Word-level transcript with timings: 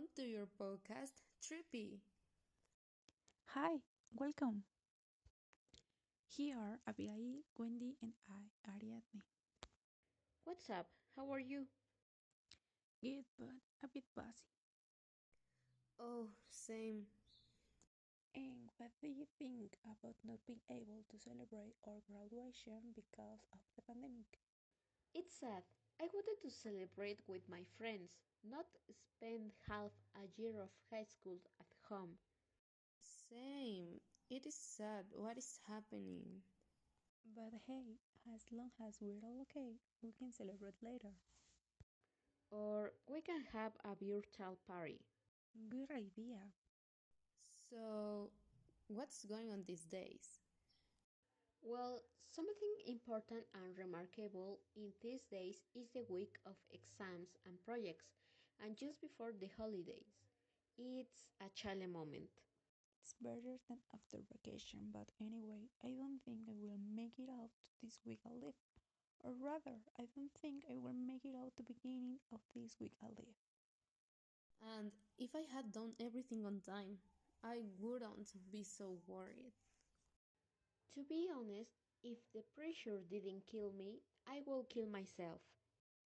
Welcome 0.00 0.14
to 0.16 0.22
your 0.30 0.46
podcast, 0.58 1.20
Trippy. 1.44 2.00
Hi, 3.54 3.82
welcome. 4.16 4.64
Here 6.28 6.56
are 6.56 6.80
Abigail, 6.86 7.42
Wendy, 7.58 7.98
and 8.00 8.14
I, 8.26 8.48
Ariadne. 8.70 9.22
What's 10.44 10.68
up? 10.68 10.86
How 11.16 11.30
are 11.32 11.40
you? 11.40 11.66
Good, 13.02 13.26
but 13.38 13.48
a 13.82 13.88
bit 13.88 14.04
busy. 14.14 14.46
Oh, 16.00 16.30
same. 16.50 17.06
And 18.34 18.70
what 18.76 18.90
do 19.00 19.06
you 19.06 19.24
think 19.38 19.78
about 19.84 20.16
not 20.24 20.40
being 20.44 20.58
able 20.68 21.04
to 21.10 21.16
celebrate 21.18 21.76
our 21.86 22.00
graduation 22.10 22.90
because 22.96 23.46
of 23.52 23.60
the 23.76 23.82
pandemic? 23.82 24.40
It's 25.14 25.38
sad. 25.40 25.64
I 26.00 26.08
wanted 26.12 26.40
to 26.42 26.50
celebrate 26.50 27.20
with 27.28 27.46
my 27.48 27.62
friends, 27.78 28.10
not 28.42 28.64
spend 28.90 29.52
half 29.68 29.92
a 30.16 30.26
year 30.40 30.58
of 30.60 30.70
high 30.90 31.04
school 31.04 31.38
at 31.60 31.68
home. 31.88 32.16
Same. 33.28 34.00
It 34.30 34.46
is 34.46 34.54
sad. 34.54 35.04
What 35.12 35.36
is 35.38 35.60
happening? 35.68 36.42
But 37.36 37.52
hey, 37.66 37.98
as 38.34 38.42
long 38.52 38.70
as 38.88 38.98
we're 39.00 39.20
all 39.22 39.42
okay, 39.42 39.76
we 40.02 40.12
can 40.12 40.32
celebrate 40.32 40.82
later. 40.82 41.14
Or 42.50 42.92
we 43.08 43.20
can 43.22 43.42
have 43.52 43.72
a 43.84 43.94
virtual 43.94 44.58
party. 44.66 45.00
Good 45.70 45.90
idea. 45.90 46.38
So, 47.70 48.30
what's 48.88 49.24
going 49.24 49.52
on 49.52 49.64
these 49.66 49.84
days? 49.86 50.39
Well, 51.62 52.02
something 52.28 52.74
important 52.86 53.44
and 53.54 53.76
remarkable 53.78 54.60
in 54.76 54.92
these 55.02 55.24
days 55.30 55.62
is 55.74 55.88
the 55.94 56.04
week 56.08 56.36
of 56.44 56.56
exams 56.72 57.36
and 57.46 57.60
projects, 57.64 58.12
and 58.62 58.76
just 58.76 59.00
before 59.00 59.32
the 59.32 59.48
holidays. 59.56 60.12
It's 60.76 61.24
a 61.40 61.48
challenge 61.54 61.92
moment. 61.92 62.32
It's 63.00 63.14
better 63.20 63.56
than 63.68 63.78
after 63.94 64.18
vacation, 64.32 64.92
but 64.92 65.08
anyway, 65.20 65.68
I 65.84 65.92
don't 65.96 66.20
think 66.24 66.48
I 66.48 66.56
will 66.60 66.80
make 66.80 67.18
it 67.18 67.28
out 67.28 67.50
this 67.82 68.00
week 68.04 68.20
I'll 68.26 68.40
leave. 68.40 68.60
Or 69.20 69.32
rather, 69.36 69.76
I 69.98 70.08
don't 70.16 70.32
think 70.40 70.64
I 70.68 70.76
will 70.76 70.96
make 70.96 71.24
it 71.24 71.36
out 71.36 71.52
the 71.56 71.62
beginning 71.68 72.18
of 72.32 72.40
this 72.54 72.76
week 72.80 72.96
I'll 73.02 73.16
leave. 73.16 73.40
And 74.76 74.92
if 75.18 75.34
I 75.34 75.44
had 75.54 75.72
done 75.72 75.92
everything 76.00 76.44
on 76.46 76.60
time, 76.60 76.98
I 77.44 77.60
wouldn't 77.78 78.32
be 78.50 78.64
so 78.64 78.98
worried. 79.06 79.52
To 80.94 81.02
be 81.02 81.28
honest, 81.34 81.72
if 82.02 82.18
the 82.32 82.42
pressure 82.54 83.00
didn't 83.10 83.46
kill 83.50 83.72
me, 83.72 84.02
I 84.26 84.42
will 84.46 84.62
kill 84.64 84.86
myself. 84.86 85.40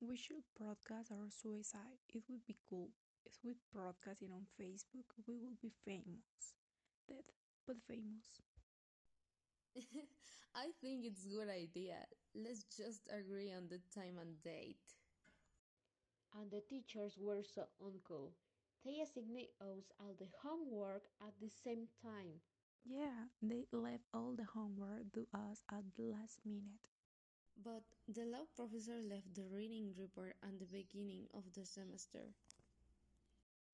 We 0.00 0.16
should 0.16 0.44
broadcast 0.58 1.12
our 1.12 1.30
suicide. 1.30 1.98
It 2.08 2.24
would 2.28 2.46
be 2.46 2.56
cool. 2.70 2.90
If 3.26 3.38
we 3.44 3.56
broadcast 3.72 4.22
it 4.22 4.30
on 4.32 4.46
Facebook, 4.60 5.06
we 5.26 5.36
will 5.38 5.56
be 5.62 5.72
famous. 5.84 6.54
Dead, 7.08 7.24
but 7.66 7.76
famous. 7.88 8.40
I 10.54 10.70
think 10.80 11.04
it's 11.04 11.24
a 11.24 11.28
good 11.30 11.48
idea. 11.48 11.96
Let's 12.34 12.64
just 12.76 13.08
agree 13.10 13.52
on 13.52 13.68
the 13.68 13.80
time 13.94 14.18
and 14.20 14.40
date. 14.42 14.76
And 16.32 16.50
the 16.50 16.62
teachers 16.62 17.18
were 17.18 17.42
so 17.42 17.66
uncool. 17.82 18.32
They 18.82 19.00
assigned 19.00 19.36
us 19.60 19.92
all 20.00 20.14
the 20.18 20.28
homework 20.42 21.10
at 21.20 21.34
the 21.38 21.50
same 21.50 21.86
time. 22.02 22.40
Yeah, 22.84 23.26
they 23.40 23.66
left 23.70 24.02
all 24.12 24.34
the 24.34 24.42
homework 24.42 25.12
to 25.12 25.28
us 25.32 25.62
at 25.70 25.84
the 25.94 26.02
last 26.02 26.40
minute. 26.44 26.88
But 27.62 27.82
the 28.08 28.24
law 28.24 28.46
professor 28.56 29.00
left 29.02 29.34
the 29.34 29.46
reading 29.46 29.94
report 29.96 30.36
at 30.42 30.58
the 30.58 30.66
beginning 30.66 31.28
of 31.34 31.52
the 31.54 31.64
semester. 31.66 32.34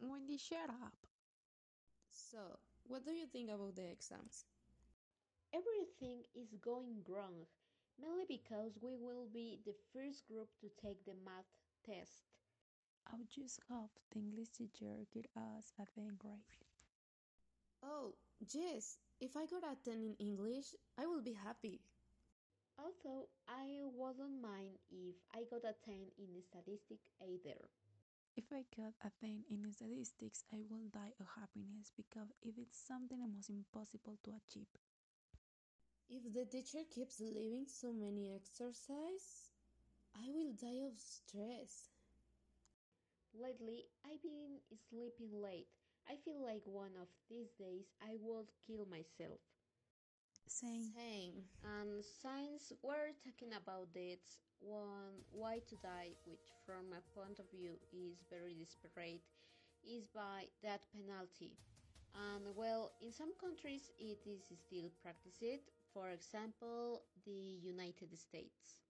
Wendy, 0.00 0.36
shut 0.36 0.68
up. 0.68 1.06
So, 2.12 2.60
what 2.86 3.04
do 3.04 3.10
you 3.12 3.26
think 3.26 3.50
about 3.50 3.74
the 3.74 3.90
exams? 3.90 4.44
Everything 5.54 6.24
is 6.34 6.54
going 6.60 7.04
wrong, 7.08 7.46
mainly 7.98 8.24
because 8.28 8.76
we 8.82 8.96
will 8.96 9.26
be 9.32 9.60
the 9.64 9.74
first 9.92 10.26
group 10.26 10.48
to 10.60 10.68
take 10.82 11.04
the 11.04 11.14
math 11.24 11.46
test. 11.86 12.22
I 13.06 13.18
just 13.28 13.60
hope 13.68 13.92
the 14.10 14.18
English 14.20 14.48
teacher 14.48 15.06
get 15.12 15.26
us 15.36 15.72
a 15.78 15.86
10 15.86 16.16
grade. 16.18 16.66
Oh, 17.82 18.14
yes, 18.52 18.98
if 19.20 19.36
I 19.36 19.46
got 19.46 19.64
a 19.64 19.76
10 19.84 20.02
in 20.02 20.14
English, 20.18 20.74
I 20.98 21.06
will 21.06 21.22
be 21.22 21.32
happy. 21.34 21.80
Although 22.78 23.28
I 23.48 23.82
wouldn't 23.82 24.40
mind 24.40 24.78
if 24.90 25.16
I 25.34 25.44
got 25.50 25.64
a 25.68 25.74
10 25.84 25.94
in 26.18 26.42
statistics 26.42 27.10
either. 27.20 27.58
If 28.36 28.44
I 28.52 28.64
got 28.74 28.94
a 29.04 29.10
10 29.20 29.44
in 29.50 29.72
statistics, 29.72 30.44
I 30.52 30.62
will 30.70 30.88
die 30.92 31.12
of 31.20 31.26
happiness 31.36 31.92
because 31.96 32.30
if 32.40 32.56
it 32.56 32.70
is 32.70 32.86
something 32.86 33.20
almost 33.20 33.50
impossible 33.50 34.16
to 34.24 34.30
achieve. 34.30 34.70
If 36.08 36.32
the 36.32 36.44
teacher 36.46 36.84
keeps 36.90 37.20
leaving 37.20 37.66
so 37.68 37.92
many 37.92 38.34
exercise, 38.34 39.50
I 40.14 40.30
will 40.30 40.52
die 40.54 40.86
of 40.86 40.98
stress. 40.98 41.88
Lately, 43.34 43.86
I've 44.04 44.22
been 44.22 44.60
sleeping 44.88 45.32
late. 45.42 45.81
I 46.08 46.16
feel 46.16 46.40
like 46.42 46.62
one 46.66 46.94
of 47.00 47.08
these 47.28 47.50
days 47.58 47.86
I 48.00 48.14
will 48.20 48.46
kill 48.66 48.86
myself. 48.86 49.40
Same. 50.46 50.92
Same. 50.94 51.44
And 51.64 52.04
since 52.04 52.72
we're 52.82 53.12
talking 53.24 53.52
about 53.54 53.92
this, 53.94 54.38
one 54.60 55.24
why 55.30 55.60
to 55.68 55.76
die, 55.76 56.14
which 56.24 56.46
from 56.66 56.90
my 56.90 57.00
point 57.14 57.38
of 57.38 57.50
view 57.50 57.78
is 57.92 58.22
very 58.30 58.54
desperate, 58.54 59.22
is 59.84 60.06
by 60.14 60.46
that 60.62 60.82
penalty. 60.92 61.56
And 62.14 62.54
well, 62.56 62.92
in 63.00 63.12
some 63.12 63.32
countries 63.40 63.90
it 63.98 64.20
is 64.26 64.44
still 64.54 64.90
practiced, 65.02 65.70
for 65.92 66.10
example, 66.10 67.02
the 67.24 67.58
United 67.62 68.16
States. 68.18 68.80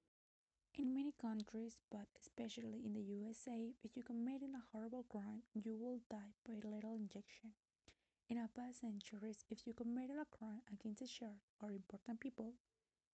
In 0.75 0.93
many 0.93 1.13
countries, 1.13 1.79
but 1.91 2.09
especially 2.21 2.85
in 2.85 2.93
the 2.93 3.01
USA, 3.01 3.73
if 3.83 3.97
you 3.97 4.03
commit 4.03 4.43
a 4.43 4.61
horrible 4.71 5.05
crime, 5.05 5.43
you 5.55 5.75
will 5.77 6.01
die 6.11 6.35
by 6.47 6.55
lethal 6.55 6.95
injection. 6.95 7.53
In 8.29 8.39
a 8.39 8.49
past 8.49 8.81
centuries, 8.81 9.45
if 9.51 9.67
you 9.67 9.73
committed 9.75 10.17
a 10.19 10.25
crime 10.27 10.63
against 10.73 11.03
a 11.03 11.07
church 11.09 11.43
or 11.61 11.71
important 11.73 12.21
people, 12.21 12.55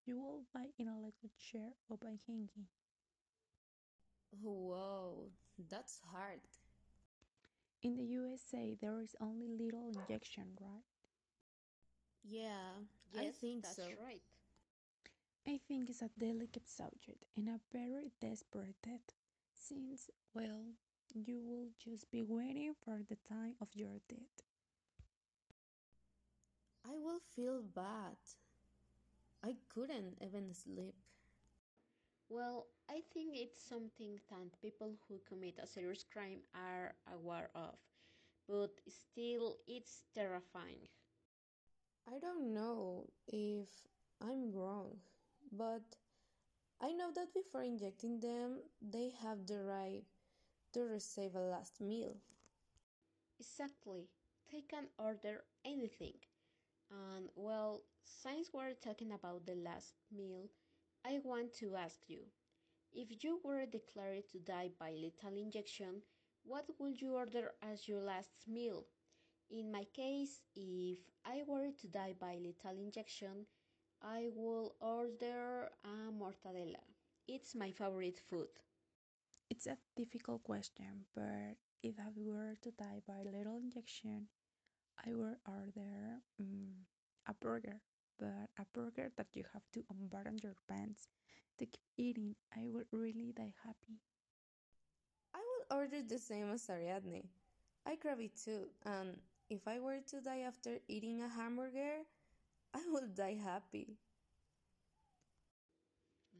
you 0.06 0.18
will 0.18 0.44
die 0.54 0.72
in 0.78 0.88
a 0.88 0.98
electric 0.98 1.36
chair 1.38 1.72
or 1.88 1.96
by 1.96 2.18
hanging. 2.26 2.68
Whoa, 4.40 5.32
that's 5.68 6.00
hard. 6.12 6.40
In 7.82 7.96
the 7.96 8.04
USA, 8.04 8.74
there 8.74 9.00
is 9.00 9.16
only 9.20 9.48
little 9.48 9.84
injection, 9.88 10.56
right? 10.60 10.84
Yeah, 12.22 12.84
Yes, 13.12 13.34
I 13.34 13.40
think 13.40 13.64
that's 13.64 13.76
so. 13.76 13.96
right. 13.98 14.22
I 15.48 15.58
think 15.66 15.88
it's 15.88 16.02
a 16.02 16.10
delicate 16.18 16.68
subject 16.68 17.24
and 17.34 17.48
a 17.48 17.58
very 17.72 18.12
desperate 18.20 18.76
death, 18.84 19.14
since, 19.54 20.10
well, 20.34 20.74
you 21.14 21.40
will 21.40 21.68
just 21.82 22.10
be 22.10 22.22
waiting 22.22 22.74
for 22.84 22.98
the 23.08 23.16
time 23.26 23.54
of 23.62 23.68
your 23.72 23.96
death. 24.10 24.42
I 26.86 26.98
will 26.98 27.20
feel 27.34 27.62
bad. 27.62 28.18
I 29.42 29.56
couldn't 29.72 30.18
even 30.20 30.52
sleep. 30.52 30.94
Well, 32.28 32.66
I 32.90 33.00
think 33.14 33.34
it's 33.34 33.64
something 33.66 34.20
that 34.28 34.60
people 34.60 34.96
who 35.08 35.18
commit 35.26 35.58
a 35.62 35.66
serious 35.66 36.04
crime 36.12 36.40
are 36.54 36.92
aware 37.14 37.48
of, 37.54 37.78
but 38.46 38.72
still 38.86 39.56
it's 39.66 40.02
terrifying. 40.14 40.88
I 42.06 42.18
don't 42.18 42.52
know 42.52 43.06
if 43.28 43.68
I'm 44.20 44.52
wrong, 44.52 44.98
but 45.52 45.96
I 46.80 46.92
know 46.92 47.12
that 47.12 47.34
before 47.34 47.62
injecting 47.62 48.20
them, 48.20 48.62
they 48.82 49.10
have 49.22 49.46
the 49.46 49.62
right 49.62 50.04
to 50.74 50.82
receive 50.82 51.34
a 51.36 51.40
last 51.40 51.80
meal. 51.80 52.16
Exactly. 53.40 54.08
They 54.52 54.62
can 54.62 54.88
order 54.98 55.44
anything. 55.64 56.14
And 56.90 57.28
well, 57.36 57.82
since 58.04 58.50
we're 58.52 58.74
talking 58.74 59.12
about 59.12 59.46
the 59.46 59.54
last 59.56 59.94
meal, 60.12 60.50
I 61.04 61.20
want 61.24 61.54
to 61.60 61.76
ask 61.76 61.98
you 62.08 62.20
if 62.92 63.24
you 63.24 63.40
were 63.44 63.66
declared 63.66 64.28
to 64.30 64.40
die 64.40 64.70
by 64.78 64.92
lethal 64.92 65.36
injection, 65.36 66.02
what 66.44 66.66
would 66.78 67.00
you 67.00 67.14
order 67.14 67.52
as 67.62 67.88
your 67.88 68.02
last 68.02 68.32
meal? 68.48 68.86
In 69.50 69.72
my 69.72 69.84
case, 69.94 70.42
if 70.56 70.98
I 71.24 71.42
were 71.46 71.70
to 71.80 71.88
die 71.88 72.14
by 72.20 72.36
lethal 72.38 72.78
injection, 72.78 73.46
I 74.02 74.28
will 74.34 74.74
order 74.80 75.70
a 75.84 76.10
mortadella. 76.12 76.82
It's 77.28 77.54
my 77.54 77.70
favorite 77.70 78.18
food. 78.18 78.48
It's 79.50 79.66
a 79.66 79.76
difficult 79.96 80.42
question, 80.44 81.04
but 81.14 81.56
if 81.82 81.98
I 81.98 82.08
were 82.16 82.56
to 82.62 82.70
die 82.72 83.00
by 83.06 83.22
little 83.24 83.56
injection, 83.56 84.28
I 85.04 85.14
would 85.14 85.36
order 85.46 86.20
um, 86.40 86.86
a 87.26 87.34
burger, 87.34 87.80
but 88.18 88.50
a 88.58 88.64
burger 88.72 89.10
that 89.16 89.28
you 89.34 89.44
have 89.52 89.62
to 89.74 89.84
unbutton 89.90 90.38
your 90.42 90.56
pants 90.68 91.08
to 91.58 91.66
keep 91.66 91.84
eating. 91.96 92.34
I 92.56 92.66
would 92.68 92.86
really 92.92 93.32
die 93.36 93.54
happy. 93.64 94.00
I 95.34 95.38
will 95.38 95.76
order 95.78 96.02
the 96.02 96.18
same 96.18 96.50
as 96.50 96.68
Ariadne. 96.68 97.28
I 97.86 97.96
crave 97.96 98.20
it 98.20 98.36
too, 98.36 98.68
and 98.84 99.18
if 99.50 99.66
I 99.66 99.78
were 99.80 100.00
to 100.08 100.20
die 100.20 100.40
after 100.46 100.78
eating 100.88 101.22
a 101.22 101.28
hamburger, 101.28 102.04
I 102.74 102.80
will 102.90 103.08
die 103.14 103.38
happy. 103.42 103.98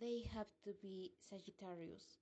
They 0.01 0.23
have 0.35 0.47
to 0.65 0.73
be 0.81 1.13
Sagittarius. 1.29 2.19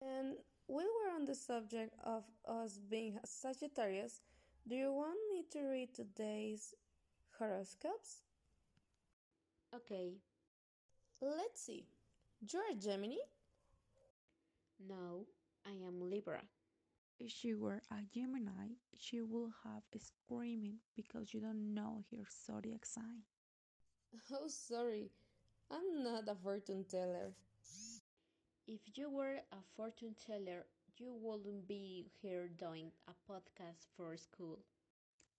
And 0.00 0.34
while 0.66 0.86
we're 0.86 1.14
on 1.14 1.24
the 1.24 1.34
subject 1.34 1.94
of 2.04 2.24
us 2.46 2.78
being 2.78 3.18
Sagittarius, 3.24 4.20
do 4.66 4.74
you 4.74 4.92
want 4.92 5.18
me 5.30 5.44
to 5.52 5.60
read 5.68 5.94
today's 5.94 6.74
horoscopes? 7.38 8.22
Okay, 9.74 10.14
Let's 11.20 11.62
see. 11.62 11.86
You're 12.52 12.62
a 12.70 12.74
Gemini? 12.74 13.16
no, 14.86 15.26
I 15.66 15.70
am 15.86 16.10
Libra. 16.10 16.42
If 17.18 17.30
she 17.30 17.54
were 17.54 17.82
a 17.90 18.02
Gemini, 18.12 18.76
she 18.98 19.20
would 19.22 19.52
have 19.64 19.82
screaming 19.98 20.78
because 20.94 21.32
you 21.32 21.40
don't 21.40 21.74
know 21.74 22.04
her 22.10 22.24
zodiac 22.46 22.84
sign. 22.84 23.22
Oh, 24.32 24.48
sorry. 24.48 25.10
I'm 25.70 26.02
not 26.04 26.28
a 26.28 26.34
fortune 26.34 26.84
teller. 26.84 27.34
If 28.66 28.80
you 28.98 29.08
were 29.10 29.40
a 29.52 29.62
fortune 29.74 30.14
teller, 30.14 30.66
you 30.98 31.14
wouldn't 31.14 31.66
be 31.66 32.10
here 32.20 32.46
doing 32.48 32.92
a 33.08 33.12
podcast 33.30 33.86
for 33.96 34.16
school. 34.18 34.60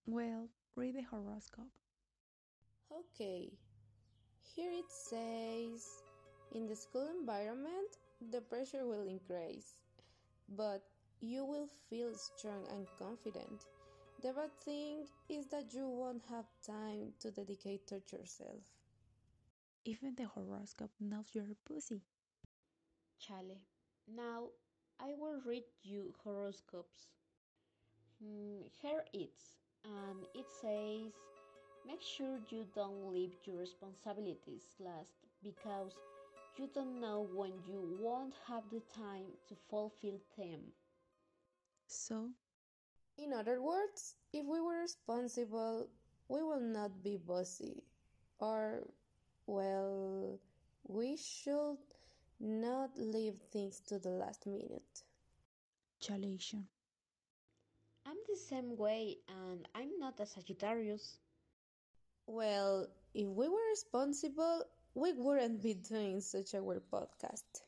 Well, 0.07 0.49
read 0.75 0.95
the 0.95 1.01
horoscope. 1.03 1.69
Okay. 2.91 3.51
Here 4.55 4.71
it 4.71 4.89
says 4.91 6.03
In 6.51 6.67
the 6.67 6.75
school 6.75 7.07
environment, 7.09 7.97
the 8.31 8.41
pressure 8.41 8.85
will 8.85 9.07
increase, 9.07 9.75
but 10.49 10.83
you 11.21 11.45
will 11.45 11.67
feel 11.89 12.13
strong 12.15 12.65
and 12.69 12.87
confident. 12.97 13.65
The 14.25 14.33
bad 14.33 14.59
thing 14.59 15.07
is 15.29 15.47
that 15.51 15.73
you 15.73 15.87
won't 15.87 16.25
have 16.29 16.47
time 16.65 17.13
to 17.21 17.31
dedicate 17.31 17.87
to 17.87 18.01
yourself. 18.11 18.63
Even 19.85 20.15
the 20.15 20.25
horoscope 20.25 20.91
knows 20.99 21.33
you're 21.33 21.51
a 21.51 21.55
pussy. 21.55 22.01
Chale. 23.19 23.61
Now 24.07 24.49
I 24.99 25.13
will 25.13 25.41
read 25.45 25.65
you 25.83 26.13
horoscopes. 26.23 27.07
Hmm, 28.21 28.63
here 28.81 29.05
it's, 29.13 29.57
and 29.85 30.25
it 30.33 30.49
says, 30.49 31.13
make 31.85 32.01
sure 32.01 32.39
you 32.49 32.65
don't 32.75 33.13
leave 33.13 33.35
your 33.45 33.57
responsibilities 33.59 34.75
last 34.79 35.15
because 35.43 35.93
you 36.57 36.67
don't 36.73 36.99
know 36.99 37.27
when 37.33 37.53
you 37.67 37.97
won't 37.99 38.35
have 38.47 38.63
the 38.71 38.81
time 38.93 39.37
to 39.47 39.55
fulfill 39.69 40.19
them. 40.37 40.73
So, 41.87 42.31
In 43.17 43.33
other 43.33 43.61
words, 43.61 44.15
if 44.31 44.45
we 44.45 44.61
were 44.61 44.79
responsible, 44.79 45.89
we 46.29 46.41
will 46.41 46.61
not 46.61 47.03
be 47.03 47.17
bossy. 47.17 47.83
Or, 48.39 48.87
well, 49.47 50.39
we 50.87 51.17
should 51.17 51.77
not 52.39 52.97
leave 52.97 53.35
things 53.51 53.81
to 53.87 53.99
the 53.99 54.09
last 54.09 54.45
minute. 54.45 55.03
chalation. 55.99 56.67
I'm 58.05 58.17
the 58.27 58.35
same 58.37 58.77
way, 58.77 59.17
and 59.29 59.67
I'm 59.75 59.99
not 59.99 60.19
a 60.19 60.25
Sagittarius. 60.25 61.19
Well, 62.27 62.87
if 63.15 63.27
we 63.27 63.47
were 63.49 63.69
responsible, 63.71 64.65
we 64.93 65.13
wouldn't 65.13 65.61
be 65.63 65.73
doing 65.73 66.21
such 66.21 66.53
a 66.53 66.61
weird 66.63 66.89
podcast. 66.91 67.63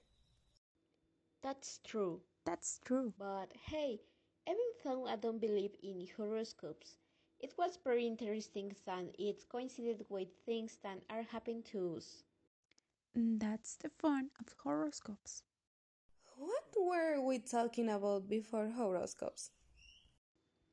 That's 1.41 1.79
true. 1.83 2.21
That's 2.45 2.79
true. 2.85 3.13
But 3.17 3.53
hey, 3.65 4.01
even 4.47 4.65
though 4.83 5.07
I 5.07 5.17
don't 5.17 5.39
believe 5.39 5.75
in 5.83 6.07
horoscopes, 6.17 6.97
it 7.39 7.53
was 7.57 7.77
very 7.83 8.07
interesting 8.07 8.75
that 8.85 9.15
it 9.19 9.47
coincided 9.49 10.05
with 10.09 10.29
things 10.45 10.77
that 10.83 11.03
are 11.09 11.23
happening 11.23 11.63
to 11.73 11.97
us. 11.97 12.23
Mm, 13.17 13.39
That's 13.39 13.75
the 13.75 13.89
fun 13.89 14.31
of 14.39 14.53
horoscopes. 14.63 15.44
What 16.38 16.75
were 16.77 17.19
we 17.21 17.39
talking 17.39 17.89
about 17.89 18.29
before 18.29 18.69
horoscopes? 18.69 19.51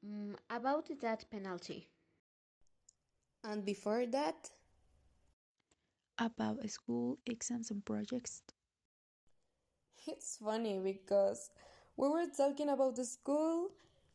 Mm, 0.05 0.37
about 0.51 0.87
the 0.87 0.95
death 0.95 1.29
penalty. 1.31 1.91
And 3.45 3.65
before 3.65 4.07
that? 4.07 4.51
About 6.19 6.69
school 6.71 7.19
exams 7.27 7.71
and 7.71 7.85
projects. 7.85 8.43
It's 10.07 10.37
funny 10.39 10.79
because 10.79 11.51
we 11.97 12.09
were 12.09 12.27
talking 12.37 12.69
about 12.69 12.97
the 12.97 13.05
school, 13.05 13.71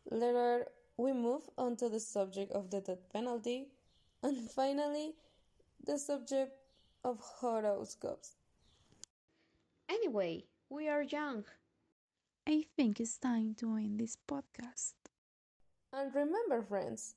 later 0.10 0.68
we 0.98 1.14
move 1.14 1.44
on 1.58 1.76
to 1.78 1.90
the 1.90 2.00
subject 2.00 2.52
of 2.52 2.70
the 2.70 2.82
death 2.82 3.12
penalty, 3.14 3.68
and 4.24 4.50
finally 4.52 5.14
the 5.86 5.98
subject 5.98 6.54
of 7.04 7.20
horoscopes. 7.20 8.36
Anyway, 9.90 10.44
we 10.70 10.88
are 10.88 11.04
young. 11.04 11.46
I 12.48 12.66
think 12.76 13.00
it's 13.00 13.18
time 13.18 13.56
to 13.60 13.76
end 13.76 14.00
this 14.00 14.18
podcast. 14.28 14.94
And 15.94 16.14
remember, 16.14 16.62
friends, 16.62 17.16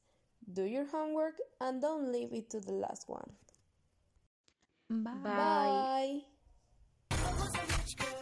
do 0.52 0.64
your 0.64 0.86
homework 0.86 1.34
and 1.60 1.80
don't 1.80 2.10
leave 2.12 2.32
it 2.32 2.50
to 2.50 2.60
the 2.60 2.72
last 2.72 3.08
one. 3.08 3.30
Bye. 4.90 6.22
Bye. 7.10 8.12